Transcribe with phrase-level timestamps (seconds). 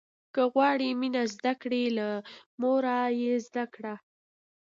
[0.33, 2.07] که غواړې مينه زده کړې، له
[2.61, 3.93] موره يې زده کړه.